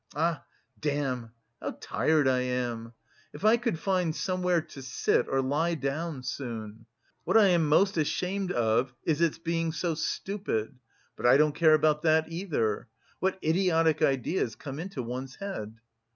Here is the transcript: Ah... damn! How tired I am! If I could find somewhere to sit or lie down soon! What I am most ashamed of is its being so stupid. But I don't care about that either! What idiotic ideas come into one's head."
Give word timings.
Ah... 0.15 0.43
damn! 0.79 1.31
How 1.61 1.77
tired 1.79 2.27
I 2.27 2.39
am! 2.39 2.93
If 3.33 3.45
I 3.45 3.55
could 3.57 3.77
find 3.77 4.15
somewhere 4.15 4.59
to 4.61 4.81
sit 4.81 5.27
or 5.29 5.43
lie 5.43 5.75
down 5.75 6.23
soon! 6.23 6.87
What 7.23 7.37
I 7.37 7.49
am 7.49 7.69
most 7.69 7.97
ashamed 7.97 8.51
of 8.51 8.95
is 9.03 9.21
its 9.21 9.37
being 9.37 9.71
so 9.71 9.93
stupid. 9.93 10.75
But 11.15 11.27
I 11.27 11.37
don't 11.37 11.53
care 11.53 11.75
about 11.75 12.01
that 12.01 12.31
either! 12.31 12.87
What 13.19 13.37
idiotic 13.43 14.01
ideas 14.01 14.55
come 14.55 14.79
into 14.79 15.03
one's 15.03 15.35
head." 15.35 15.75